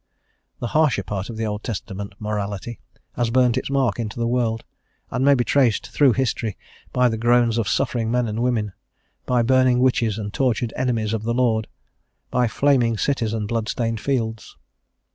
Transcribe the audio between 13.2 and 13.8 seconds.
and blood